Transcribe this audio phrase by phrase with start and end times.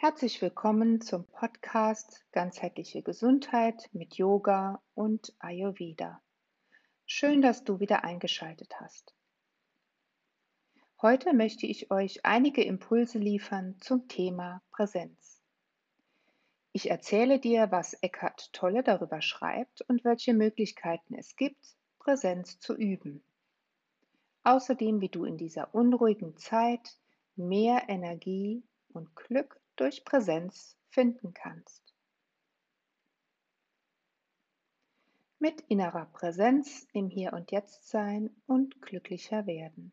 [0.00, 6.22] Herzlich willkommen zum Podcast Ganzheitliche Gesundheit mit Yoga und Ayurveda.
[7.04, 9.12] Schön, dass du wieder eingeschaltet hast.
[11.02, 15.42] Heute möchte ich euch einige Impulse liefern zum Thema Präsenz.
[16.70, 22.76] Ich erzähle dir, was Eckhart Tolle darüber schreibt und welche Möglichkeiten es gibt, Präsenz zu
[22.76, 23.20] üben.
[24.44, 26.96] Außerdem, wie du in dieser unruhigen Zeit
[27.34, 28.62] mehr Energie
[28.92, 31.94] und Glück durch Präsenz finden kannst.
[35.38, 39.92] Mit innerer Präsenz im Hier und Jetzt sein und glücklicher werden.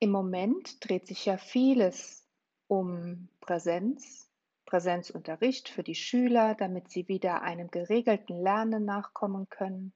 [0.00, 2.26] Im Moment dreht sich ja vieles
[2.66, 4.28] um Präsenz,
[4.66, 9.92] Präsenzunterricht für die Schüler, damit sie wieder einem geregelten Lernen nachkommen können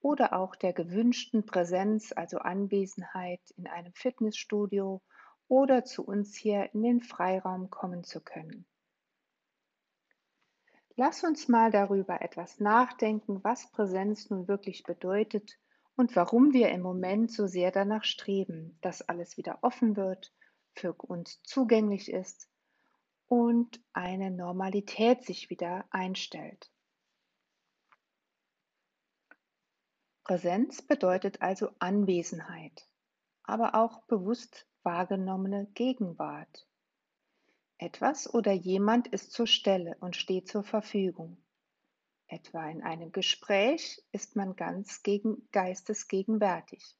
[0.00, 5.02] oder auch der gewünschten Präsenz, also Anwesenheit in einem Fitnessstudio
[5.48, 8.66] oder zu uns hier in den Freiraum kommen zu können.
[10.94, 15.58] Lass uns mal darüber etwas nachdenken, was Präsenz nun wirklich bedeutet
[15.96, 20.32] und warum wir im Moment so sehr danach streben, dass alles wieder offen wird,
[20.74, 22.48] für uns zugänglich ist
[23.26, 26.70] und eine Normalität sich wieder einstellt.
[30.24, 32.86] Präsenz bedeutet also Anwesenheit,
[33.44, 36.66] aber auch bewusst wahrgenommene Gegenwart.
[37.78, 41.36] Etwas oder jemand ist zur Stelle und steht zur Verfügung.
[42.26, 46.96] Etwa in einem Gespräch ist man ganz gegen geistesgegenwärtig.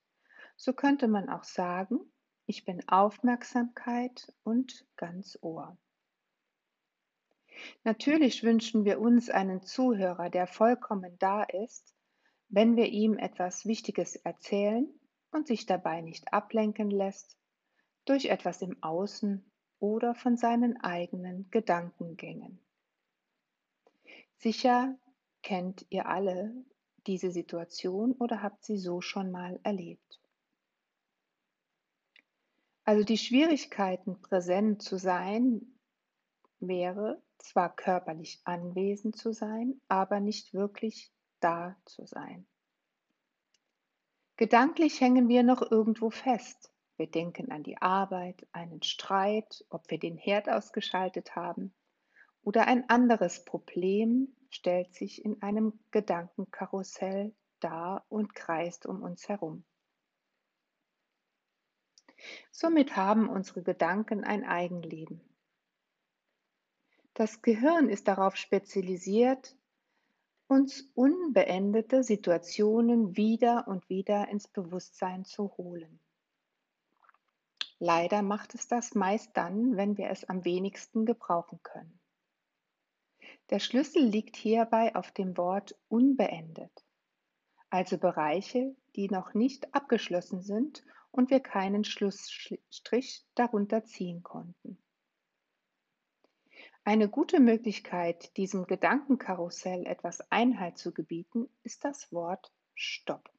[0.56, 1.99] So könnte man auch sagen,
[2.47, 5.77] ich bin Aufmerksamkeit und ganz Ohr.
[7.84, 11.95] Natürlich wünschen wir uns einen Zuhörer, der vollkommen da ist,
[12.49, 14.89] wenn wir ihm etwas Wichtiges erzählen
[15.33, 17.38] und sich dabei nicht ablenken lässt
[18.09, 19.45] durch etwas im Außen
[19.81, 22.59] oder von seinen eigenen Gedankengängen.
[24.37, 24.97] Sicher
[25.43, 26.55] kennt ihr alle
[27.06, 30.21] diese Situation oder habt sie so schon mal erlebt.
[32.84, 35.78] Also die Schwierigkeiten, präsent zu sein,
[36.61, 42.47] wäre zwar körperlich anwesend zu sein, aber nicht wirklich da zu sein.
[44.37, 46.71] Gedanklich hängen wir noch irgendwo fest.
[46.98, 51.72] Wir denken an die Arbeit, einen Streit, ob wir den Herd ausgeschaltet haben
[52.42, 59.64] oder ein anderes Problem stellt sich in einem Gedankenkarussell dar und kreist um uns herum.
[62.50, 65.20] Somit haben unsere Gedanken ein Eigenleben.
[67.14, 69.56] Das Gehirn ist darauf spezialisiert,
[70.48, 76.00] uns unbeendete Situationen wieder und wieder ins Bewusstsein zu holen.
[77.81, 82.00] Leider macht es das meist dann, wenn wir es am wenigsten gebrauchen können.
[83.50, 86.84] Der Schlüssel liegt hierbei auf dem Wort unbeendet,
[87.71, 94.78] also Bereiche, die noch nicht abgeschlossen sind und wir keinen Schlussstrich darunter ziehen konnten.
[96.84, 103.31] Eine gute Möglichkeit, diesem Gedankenkarussell etwas Einhalt zu gebieten, ist das Wort Stopp.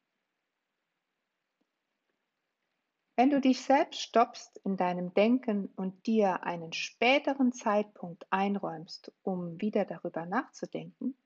[3.20, 9.60] Wenn du dich selbst stoppst in deinem Denken und dir einen späteren Zeitpunkt einräumst, um
[9.60, 11.18] wieder darüber nachzudenken,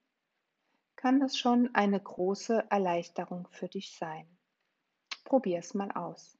[0.95, 4.25] kann das schon eine große Erleichterung für dich sein.
[5.23, 6.35] Probier es mal aus.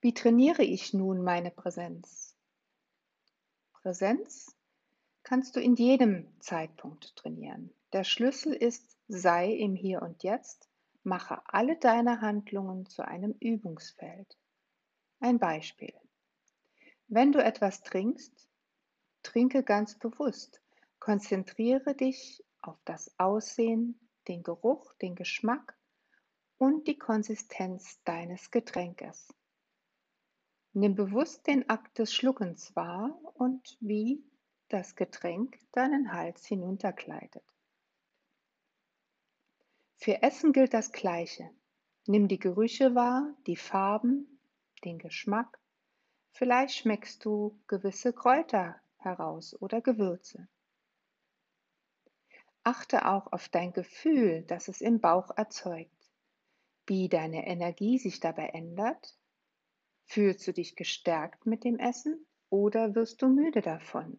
[0.00, 2.34] Wie trainiere ich nun meine Präsenz?
[3.74, 4.56] Präsenz
[5.22, 7.72] kannst du in jedem Zeitpunkt trainieren.
[7.92, 10.71] Der Schlüssel ist, sei im Hier und Jetzt
[11.04, 14.38] Mache alle deine Handlungen zu einem Übungsfeld.
[15.20, 15.92] Ein Beispiel.
[17.08, 18.48] Wenn du etwas trinkst,
[19.22, 20.62] trinke ganz bewusst.
[21.00, 25.76] Konzentriere dich auf das Aussehen, den Geruch, den Geschmack
[26.58, 29.34] und die Konsistenz deines Getränkes.
[30.72, 34.24] Nimm bewusst den Akt des Schluckens wahr und wie
[34.68, 37.44] das Getränk deinen Hals hinuntergleitet.
[40.02, 41.48] Für Essen gilt das Gleiche.
[42.08, 44.40] Nimm die Gerüche wahr, die Farben,
[44.84, 45.60] den Geschmack.
[46.32, 50.48] Vielleicht schmeckst du gewisse Kräuter heraus oder Gewürze.
[52.64, 56.10] Achte auch auf dein Gefühl, das es im Bauch erzeugt,
[56.84, 59.16] wie deine Energie sich dabei ändert.
[60.06, 64.18] Fühlst du dich gestärkt mit dem Essen oder wirst du müde davon?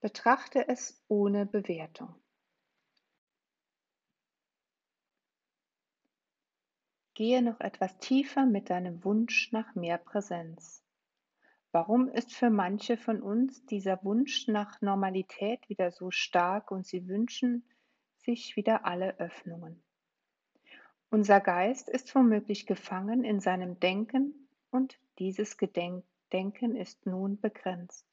[0.00, 2.20] Betrachte es ohne Bewertung.
[7.16, 10.84] Gehe noch etwas tiefer mit deinem Wunsch nach mehr Präsenz.
[11.72, 17.08] Warum ist für manche von uns dieser Wunsch nach Normalität wieder so stark und sie
[17.08, 17.64] wünschen
[18.18, 19.82] sich wieder alle Öffnungen?
[21.08, 28.06] Unser Geist ist womöglich gefangen in seinem Denken und dieses Gedenken ist nun begrenzt.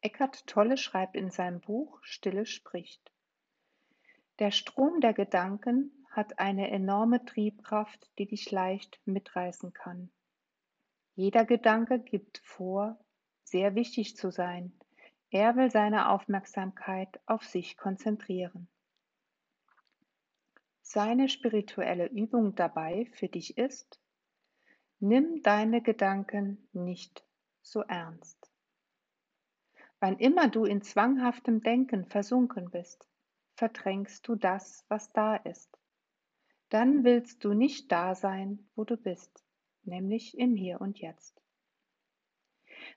[0.00, 3.12] Eckhart Tolle schreibt in seinem Buch Stille spricht.
[4.38, 10.10] Der Strom der Gedanken hat eine enorme Triebkraft, die dich leicht mitreißen kann.
[11.14, 12.98] Jeder Gedanke gibt vor,
[13.44, 14.72] sehr wichtig zu sein.
[15.30, 18.68] Er will seine Aufmerksamkeit auf sich konzentrieren.
[20.82, 24.00] Seine spirituelle Übung dabei für dich ist,
[24.98, 27.24] nimm deine Gedanken nicht
[27.62, 28.50] so ernst.
[30.00, 33.06] Wann immer du in zwanghaftem Denken versunken bist,
[33.54, 35.69] verdrängst du das, was da ist.
[36.70, 39.44] Dann willst du nicht da sein, wo du bist,
[39.82, 41.42] nämlich im Hier und Jetzt.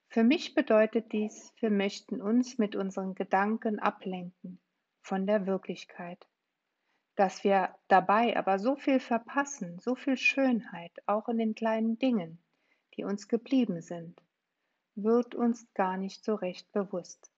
[0.08, 4.60] Für mich bedeutet dies, wir möchten uns mit unseren Gedanken ablenken
[5.02, 6.28] von der Wirklichkeit.
[7.16, 12.44] Dass wir dabei aber so viel verpassen, so viel Schönheit, auch in den kleinen Dingen,
[12.96, 14.22] die uns geblieben sind,
[14.94, 17.32] wird uns gar nicht so recht bewusst.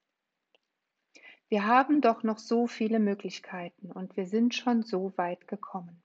[1.48, 6.02] Wir haben doch noch so viele Möglichkeiten und wir sind schon so weit gekommen.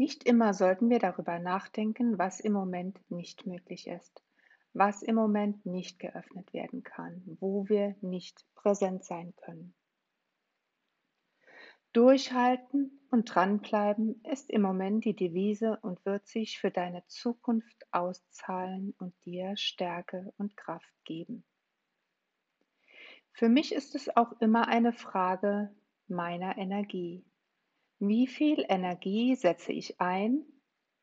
[0.00, 4.22] Nicht immer sollten wir darüber nachdenken, was im Moment nicht möglich ist,
[4.72, 9.74] was im Moment nicht geöffnet werden kann, wo wir nicht präsent sein können.
[11.92, 18.94] Durchhalten und dranbleiben ist im Moment die Devise und wird sich für deine Zukunft auszahlen
[18.96, 21.44] und dir Stärke und Kraft geben.
[23.34, 25.76] Für mich ist es auch immer eine Frage
[26.08, 27.22] meiner Energie.
[28.02, 30.46] Wie viel Energie setze ich ein?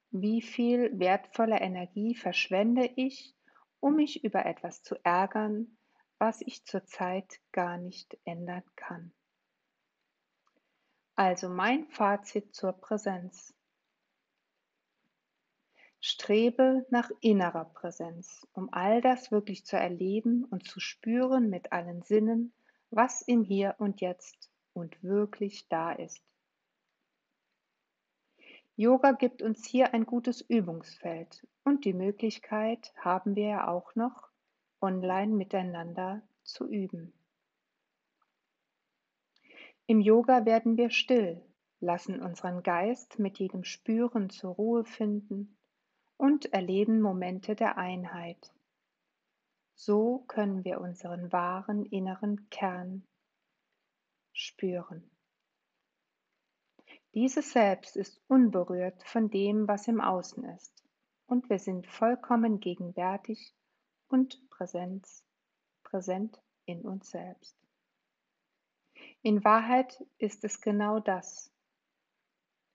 [0.10, 3.36] Wie viel wertvolle Energie verschwende ich,
[3.80, 5.78] um mich über etwas zu ärgern,
[6.18, 9.14] was ich zurzeit gar nicht ändern kann?
[11.16, 13.54] Also mein Fazit zur Präsenz.
[16.00, 22.02] Strebe nach innerer Präsenz, um all das wirklich zu erleben und zu spüren mit allen
[22.02, 22.54] Sinnen,
[22.90, 26.24] was im Hier und Jetzt und wirklich da ist.
[28.80, 34.30] Yoga gibt uns hier ein gutes Übungsfeld und die Möglichkeit haben wir ja auch noch,
[34.80, 37.12] online miteinander zu üben.
[39.88, 41.44] Im Yoga werden wir still,
[41.80, 45.58] lassen unseren Geist mit jedem Spüren zur Ruhe finden
[46.16, 48.54] und erleben Momente der Einheit.
[49.74, 53.08] So können wir unseren wahren inneren Kern
[54.34, 55.10] spüren.
[57.14, 60.84] Dieses Selbst ist unberührt von dem, was im Außen ist,
[61.26, 63.54] und wir sind vollkommen gegenwärtig
[64.08, 65.24] und Präsenz,
[65.84, 67.56] präsent in uns selbst.
[69.22, 71.52] In Wahrheit ist es genau das,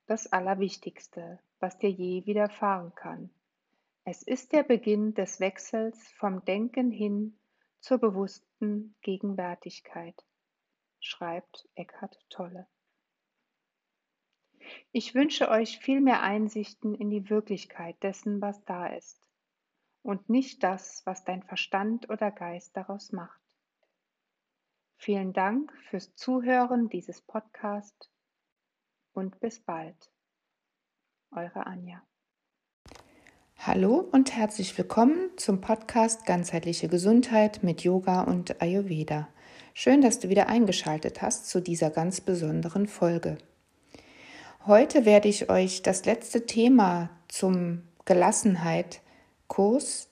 [0.07, 3.29] das Allerwichtigste, was dir je widerfahren kann.
[4.03, 7.37] Es ist der Beginn des Wechsels vom Denken hin
[7.79, 10.15] zur bewussten Gegenwärtigkeit,
[10.99, 12.67] schreibt Eckhart Tolle.
[14.91, 19.29] Ich wünsche euch viel mehr Einsichten in die Wirklichkeit dessen, was da ist,
[20.01, 23.41] und nicht das, was dein Verstand oder Geist daraus macht.
[24.97, 28.09] Vielen Dank fürs Zuhören dieses Podcast
[29.13, 30.11] und bis bald.
[31.31, 32.01] Eure Anja.
[33.57, 39.29] Hallo und herzlich willkommen zum Podcast Ganzheitliche Gesundheit mit Yoga und Ayurveda.
[39.73, 43.37] Schön, dass du wieder eingeschaltet hast zu dieser ganz besonderen Folge.
[44.65, 50.09] Heute werde ich euch das letzte Thema zum Gelassenheit-Kurs,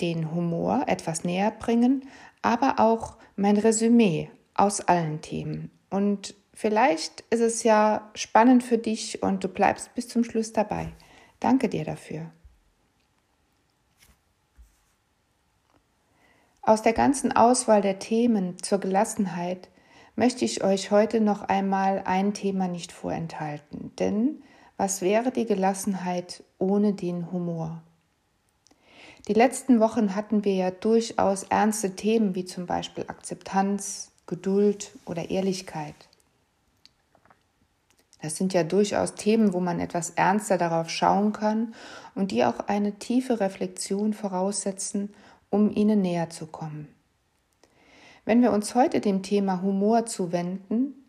[0.00, 2.06] den Humor, etwas näher bringen,
[2.42, 5.70] aber auch mein Resümee aus allen Themen.
[5.90, 10.88] Und Vielleicht ist es ja spannend für dich und du bleibst bis zum Schluss dabei.
[11.38, 12.30] Danke dir dafür.
[16.62, 19.68] Aus der ganzen Auswahl der Themen zur Gelassenheit
[20.16, 23.92] möchte ich euch heute noch einmal ein Thema nicht vorenthalten.
[23.98, 24.42] Denn
[24.76, 27.82] was wäre die Gelassenheit ohne den Humor?
[29.28, 35.30] Die letzten Wochen hatten wir ja durchaus ernste Themen wie zum Beispiel Akzeptanz, Geduld oder
[35.30, 35.94] Ehrlichkeit.
[38.22, 41.74] Das sind ja durchaus Themen, wo man etwas ernster darauf schauen kann
[42.14, 45.14] und die auch eine tiefe Reflexion voraussetzen,
[45.50, 46.95] um ihnen näher zu kommen.
[48.26, 51.06] Wenn wir uns heute dem Thema Humor zuwenden,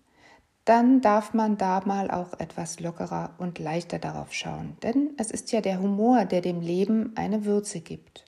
[0.65, 4.77] dann darf man da mal auch etwas lockerer und leichter darauf schauen.
[4.83, 8.23] Denn es ist ja der Humor, der dem Leben eine Würze gibt.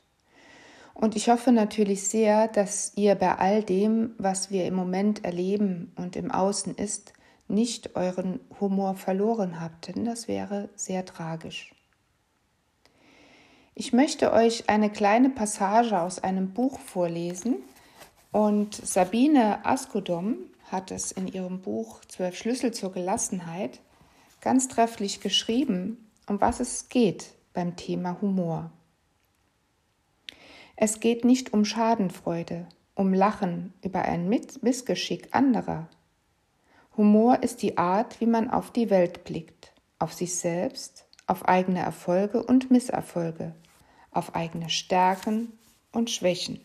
[0.96, 5.94] Und ich hoffe natürlich sehr, dass ihr bei all dem, was wir im Moment erleben
[5.96, 7.14] und im Außen ist,
[7.48, 11.76] nicht euren Humor verloren habt, denn das wäre sehr tragisch.
[13.76, 17.58] Ich möchte euch eine kleine Passage aus einem Buch vorlesen
[18.32, 20.38] und Sabine Askodom
[20.72, 23.80] hat es in ihrem Buch Zwölf Schlüssel zur Gelassenheit
[24.42, 28.72] ganz trefflich geschrieben, um was es geht beim Thema Humor.
[30.76, 35.90] Es geht nicht um Schadenfreude, um Lachen über ein Missgeschick anderer.
[36.96, 41.80] Humor ist die Art, wie man auf die Welt blickt, auf sich selbst, auf eigene
[41.80, 43.56] Erfolge und Misserfolge,
[44.12, 45.52] auf eigene Stärken
[45.92, 46.62] und Schwächen.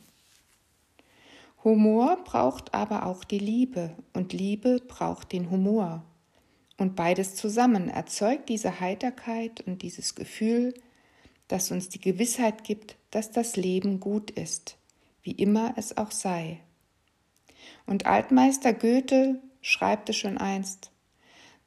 [1.64, 6.04] Humor braucht aber auch die Liebe und Liebe braucht den Humor.
[6.76, 10.74] Und beides zusammen erzeugt diese Heiterkeit und dieses Gefühl,
[11.48, 14.76] das uns die Gewissheit gibt, dass das Leben gut ist,
[15.22, 16.60] wie immer es auch sei.
[17.86, 20.90] Und Altmeister Goethe schreibt es schon einst,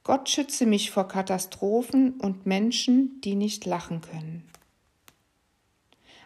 [0.04, 4.48] Gott schütze mich vor Katastrophen und Menschen, die nicht lachen können.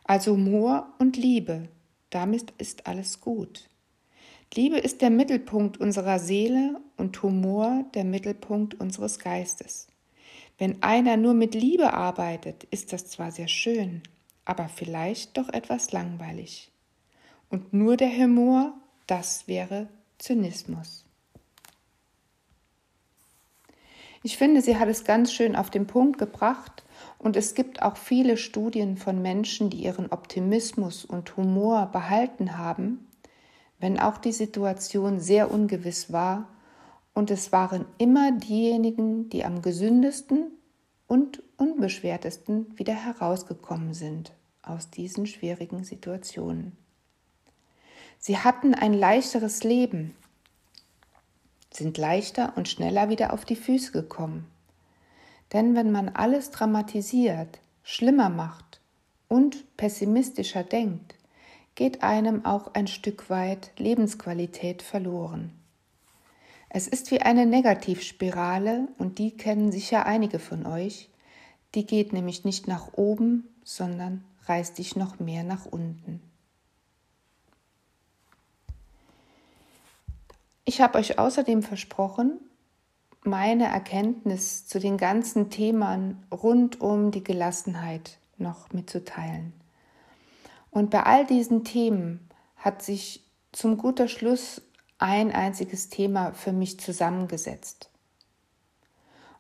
[0.05, 1.69] Also Humor und Liebe,
[2.15, 3.69] damit ist alles gut.
[4.55, 9.89] Liebe ist der Mittelpunkt unserer Seele und Humor der Mittelpunkt unseres Geistes.
[10.59, 14.03] Wenn einer nur mit Liebe arbeitet, ist das zwar sehr schön,
[14.45, 16.71] aber vielleicht doch etwas langweilig.
[17.49, 18.75] Und nur der Humor,
[19.07, 19.89] das wäre
[20.19, 21.07] Zynismus.
[24.23, 26.85] Ich finde, sie hat es ganz schön auf den Punkt gebracht
[27.23, 33.07] und es gibt auch viele Studien von Menschen, die ihren Optimismus und Humor behalten haben,
[33.79, 36.49] wenn auch die Situation sehr ungewiss war,
[37.15, 40.51] und es waren immer diejenigen, die am gesündesten
[41.07, 46.77] und unbeschwertesten wieder herausgekommen sind aus diesen schwierigen Situationen.
[48.19, 50.17] Sie hatten ein leichteres Leben,
[51.71, 54.47] sind leichter und schneller wieder auf die Füße gekommen.
[55.53, 58.81] Denn wenn man alles dramatisiert, schlimmer macht
[59.29, 61.15] und pessimistischer denkt,
[61.75, 65.53] geht einem auch ein Stück weit Lebensqualität verloren.
[66.69, 71.11] Es ist wie eine Negativspirale und die kennen sicher einige von euch.
[71.75, 76.23] Die geht nämlich nicht nach oben, sondern reißt dich noch mehr nach unten.
[80.65, 82.41] Ich habe euch außerdem versprochen,
[83.25, 89.53] meine Erkenntnis zu den ganzen Themen rund um die Gelassenheit noch mitzuteilen.
[90.71, 94.63] Und bei all diesen Themen hat sich zum guter Schluss
[94.99, 97.91] ein einziges Thema für mich zusammengesetzt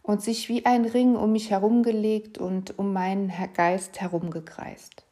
[0.02, 5.04] und sich wie ein Ring um mich herumgelegt und um meinen Geist herumgekreist.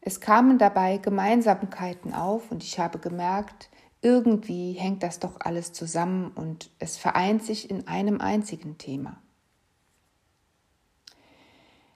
[0.00, 3.68] Es kamen dabei Gemeinsamkeiten auf und ich habe gemerkt,
[4.00, 9.20] irgendwie hängt das doch alles zusammen und es vereint sich in einem einzigen Thema.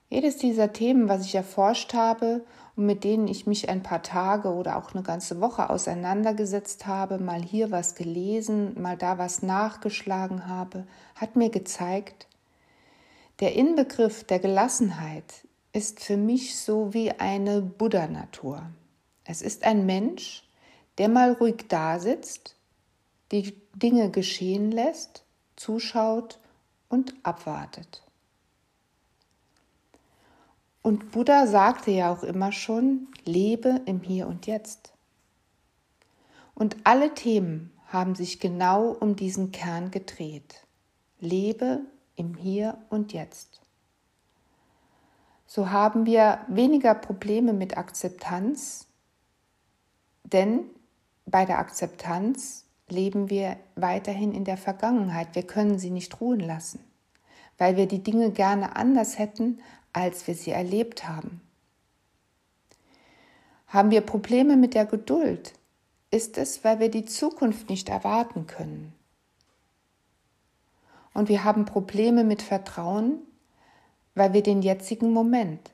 [0.08, 2.44] Jedes dieser Themen, was ich erforscht habe
[2.76, 7.18] und mit denen ich mich ein paar Tage oder auch eine ganze Woche auseinandergesetzt habe,
[7.18, 12.26] mal hier was gelesen, mal da was nachgeschlagen habe, hat mir gezeigt,
[13.40, 18.62] der Inbegriff der Gelassenheit ist für mich so wie eine Buddha-Natur.
[19.24, 20.44] Es ist ein Mensch,
[20.98, 22.56] der mal ruhig dasitzt,
[23.30, 25.24] die Dinge geschehen lässt,
[25.56, 26.38] zuschaut
[26.88, 28.02] und abwartet.
[30.82, 34.92] Und Buddha sagte ja auch immer schon, lebe im Hier und Jetzt.
[36.54, 40.66] Und alle Themen haben sich genau um diesen Kern gedreht.
[41.20, 41.80] Lebe
[42.16, 43.60] im Hier und Jetzt.
[45.46, 48.86] So haben wir weniger Probleme mit Akzeptanz,
[50.24, 50.64] denn
[51.32, 55.34] bei der Akzeptanz leben wir weiterhin in der Vergangenheit.
[55.34, 56.78] Wir können sie nicht ruhen lassen,
[57.58, 59.60] weil wir die Dinge gerne anders hätten,
[59.92, 61.40] als wir sie erlebt haben.
[63.66, 65.54] Haben wir Probleme mit der Geduld?
[66.10, 68.92] Ist es, weil wir die Zukunft nicht erwarten können?
[71.14, 73.18] Und wir haben Probleme mit Vertrauen,
[74.14, 75.70] weil wir den jetzigen Moment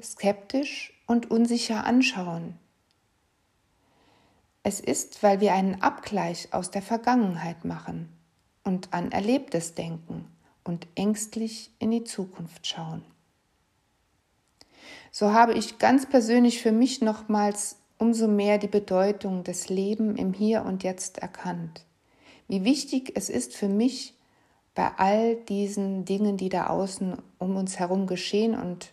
[0.00, 2.58] skeptisch und unsicher anschauen
[4.62, 8.08] es ist, weil wir einen Abgleich aus der Vergangenheit machen
[8.64, 10.26] und an Erlebtes denken
[10.64, 13.02] und ängstlich in die Zukunft schauen.
[15.10, 20.32] So habe ich ganz persönlich für mich nochmals umso mehr die Bedeutung des Lebens im
[20.32, 21.84] Hier und Jetzt erkannt.
[22.48, 24.14] wie wichtig es ist für mich,
[24.74, 28.92] bei all diesen Dingen, die da außen um uns herum geschehen und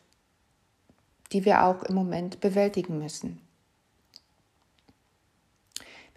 [1.32, 3.42] die wir auch im Moment bewältigen müssen.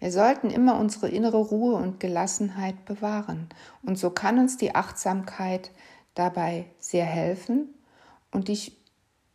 [0.03, 3.47] Wir sollten immer unsere innere Ruhe und Gelassenheit bewahren.
[3.83, 5.71] Und so kann uns die Achtsamkeit
[6.13, 7.73] dabei sehr helfen
[8.29, 8.75] und dich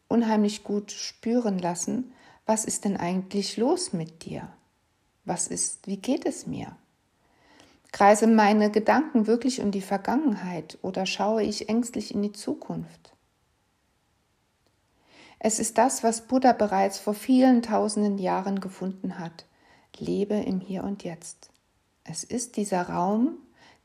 [0.09, 2.13] unheimlich gut spüren lassen,
[2.45, 4.47] was ist denn eigentlich los mit dir?
[5.25, 6.77] Was ist, wie geht es mir?
[7.91, 13.15] Kreise meine Gedanken wirklich um die Vergangenheit oder schaue ich ängstlich in die Zukunft?
[15.39, 19.48] Es ist das, was Buddha bereits vor vielen tausenden Jahren gefunden hat.
[20.01, 21.51] Lebe im Hier und Jetzt.
[22.05, 23.37] Es ist dieser Raum,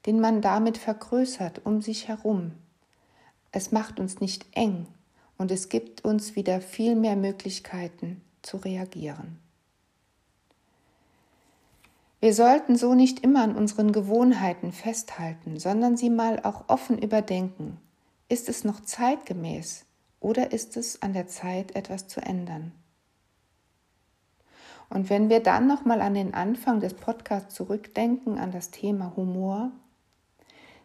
[0.05, 2.53] den man damit vergrößert um sich herum.
[3.51, 4.87] Es macht uns nicht eng
[5.37, 9.39] und es gibt uns wieder viel mehr Möglichkeiten zu reagieren.
[12.19, 17.77] Wir sollten so nicht immer an unseren Gewohnheiten festhalten, sondern sie mal auch offen überdenken.
[18.29, 19.85] Ist es noch zeitgemäß
[20.21, 22.71] oder ist es an der Zeit, etwas zu ändern?
[24.93, 29.71] Und wenn wir dann nochmal an den Anfang des Podcasts zurückdenken, an das Thema Humor,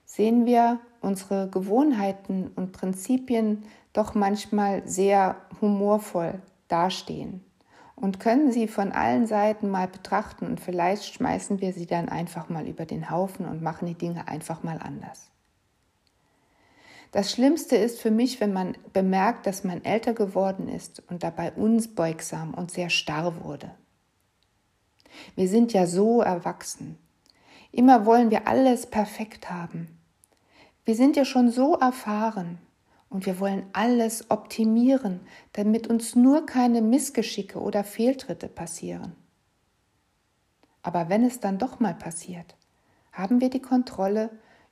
[0.07, 7.45] sehen wir unsere Gewohnheiten und Prinzipien doch manchmal sehr humorvoll dastehen
[7.97, 12.49] und können sie von allen Seiten mal betrachten und vielleicht schmeißen wir sie dann einfach
[12.49, 15.31] mal über den Haufen und machen die Dinge einfach mal anders.
[17.13, 21.53] Das Schlimmste ist für mich, wenn man bemerkt, dass man älter geworden ist und dabei
[21.53, 23.71] unbeugsam und sehr starr wurde.
[25.37, 26.99] Wir sind ja so erwachsen.
[27.73, 29.89] Immer wollen wir alles perfekt haben.
[30.85, 32.59] Wir sind ja schon so erfahren,
[33.11, 35.21] und wir wollen alles optimieren,
[35.53, 39.15] damit uns nur keine Missgeschicke oder Fehltritte passieren.
[40.83, 42.57] Aber wenn es dann doch mal passiert,
[43.13, 44.31] haben wir die Kontrolle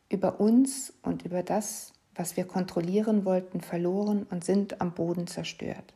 [0.09, 5.95] über uns und über das, was wir kontrollieren wollten, verloren und sind am Boden zerstört.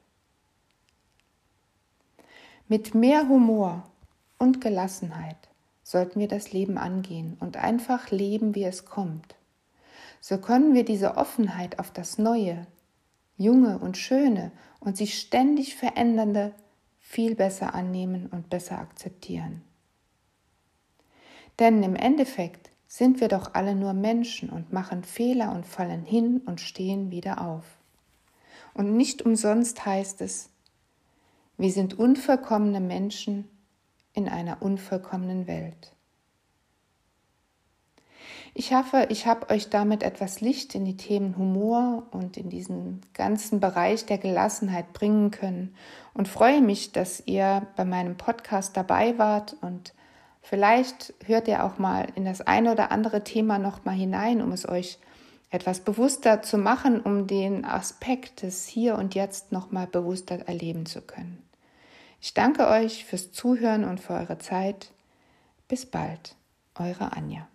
[2.69, 3.85] Mit mehr Humor
[4.41, 5.37] und Gelassenheit
[5.85, 9.37] sollten wir das Leben angehen und einfach leben, wie es kommt
[10.21, 12.67] so können wir diese Offenheit auf das Neue,
[13.39, 16.55] Junge und Schöne und sich ständig verändernde
[17.01, 19.63] viel besser annehmen und besser akzeptieren.
[21.59, 26.43] Denn im Endeffekt sind wir doch alle nur Menschen und machen Fehler und fallen hin
[26.45, 27.65] und stehen wieder auf.
[28.75, 30.51] Und nicht umsonst heißt es,
[31.57, 33.49] wir sind unvollkommene Menschen
[34.13, 35.95] in einer unvollkommenen Welt.
[38.53, 43.01] Ich hoffe, ich habe euch damit etwas Licht in die Themen Humor und in diesen
[43.15, 45.75] ganzen Bereich der Gelassenheit bringen können
[46.15, 49.95] und freue mich, dass ihr bei meinem Podcast dabei wart und
[50.43, 54.51] vielleicht hört ihr auch mal in das eine oder andere Thema noch mal hinein, um
[54.51, 54.99] es euch
[55.51, 60.87] etwas bewusster zu machen, um den Aspekt des Hier und Jetzt noch mal bewusster erleben
[60.87, 61.43] zu können.
[62.21, 64.93] Ich danke euch fürs Zuhören und für eure Zeit.
[65.69, 66.37] Bis bald,
[66.75, 67.49] eure Anja.